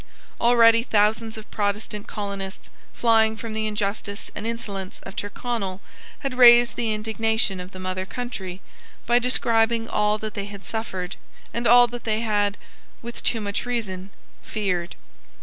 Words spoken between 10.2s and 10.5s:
they